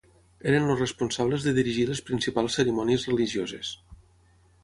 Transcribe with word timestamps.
Eren 0.51 0.63
els 0.75 0.79
responsables 0.83 1.45
de 1.49 1.53
dirigir 1.57 1.85
les 1.91 2.01
principals 2.09 2.57
cerimònies 2.59 3.05
religioses. 3.13 3.77